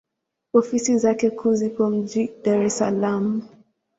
Ofisi 0.53 0.97
zake 0.97 1.29
kuu 1.29 1.53
zipo 1.55 1.89
mjini 1.89 2.29
Dar 2.43 2.61
es 2.65 2.77
Salaam. 2.77 3.25